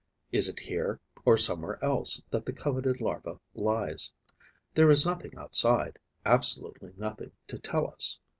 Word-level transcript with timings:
Is 0.31 0.47
it 0.49 0.61
here 0.61 0.99
or 1.25 1.37
somewhere 1.37 1.77
else 1.85 2.23
that 2.31 2.47
the 2.47 2.51
coveted 2.53 3.01
larva 3.01 3.39
lies? 3.53 4.11
There 4.73 4.89
is 4.89 5.05
nothing 5.05 5.35
outside, 5.37 5.99
absolutely 6.25 6.93
nothing, 6.97 7.33
to 7.49 7.59
tell 7.59 7.85
us. 7.87 8.19